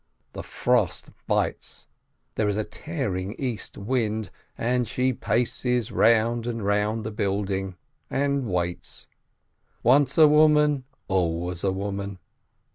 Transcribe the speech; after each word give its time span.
The 0.33 0.41
frost 0.41 1.11
bites, 1.27 1.85
there 2.33 2.47
is 2.49 2.57
a 2.57 2.63
tearing 2.63 3.35
east 3.37 3.77
wind, 3.77 4.31
and 4.57 4.87
she 4.87 5.13
paces 5.13 5.91
round 5.91 6.47
and 6.47 6.65
round 6.65 7.03
the 7.03 7.11
building, 7.11 7.75
and 8.09 8.47
waits. 8.47 9.05
Once 9.83 10.17
a 10.17 10.27
woman, 10.27 10.85
always 11.07 11.63
a 11.63 11.71
woman 11.71 12.17